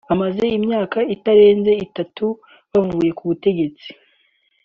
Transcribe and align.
bamaze 0.07 0.43
imyaka 0.57 0.99
itarenze 1.15 1.71
itatu 1.85 2.25
bavuye 2.71 3.09
ku 3.17 3.23
butegetsi 3.29 3.87